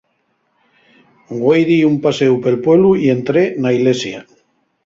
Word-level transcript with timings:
Güei 1.41 1.63
di 1.69 1.77
un 1.91 1.95
paséu 2.05 2.35
pel 2.43 2.57
pueblu 2.65 2.89
y 3.03 3.05
entré 3.17 3.43
na 3.61 3.69
ilesia. 3.79 4.19